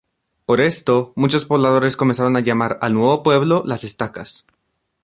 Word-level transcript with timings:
Por 0.47 0.61
esto, 0.61 1.13
muchos 1.15 1.45
pobladores 1.45 1.95
comenzaron 1.95 2.35
a 2.35 2.39
llamar 2.39 2.79
al 2.81 2.95
nuevo 2.95 3.21
pueblo 3.21 3.61
"Las 3.67 3.83
Estacas". 3.83 4.47